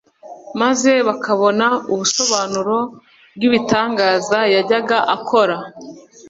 [0.61, 2.77] maze bakabona ubusobanuro
[3.35, 5.55] bw'ibitangaza yajyaga akora.